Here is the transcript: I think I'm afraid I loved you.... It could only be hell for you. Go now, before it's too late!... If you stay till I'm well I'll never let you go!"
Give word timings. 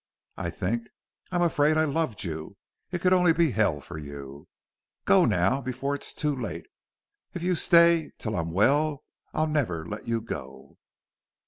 I 0.35 0.49
think 0.49 0.89
I'm 1.31 1.43
afraid 1.43 1.77
I 1.77 1.83
loved 1.83 2.23
you.... 2.23 2.57
It 2.89 3.01
could 3.01 3.13
only 3.13 3.33
be 3.33 3.51
hell 3.51 3.79
for 3.81 3.99
you. 3.99 4.47
Go 5.05 5.25
now, 5.25 5.61
before 5.61 5.93
it's 5.93 6.11
too 6.11 6.35
late!... 6.35 6.65
If 7.35 7.43
you 7.43 7.53
stay 7.53 8.11
till 8.17 8.35
I'm 8.35 8.49
well 8.51 9.03
I'll 9.31 9.45
never 9.45 9.85
let 9.85 10.07
you 10.07 10.19
go!" 10.19 10.79